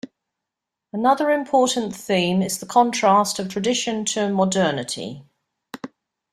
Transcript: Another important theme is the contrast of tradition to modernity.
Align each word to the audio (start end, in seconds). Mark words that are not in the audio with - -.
Another 0.91 1.29
important 1.29 1.95
theme 1.95 2.41
is 2.41 2.57
the 2.57 2.65
contrast 2.65 3.37
of 3.37 3.49
tradition 3.49 4.03
to 4.05 4.33
modernity. 4.33 5.21